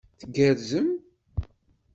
Tgerrzem? 0.19 0.89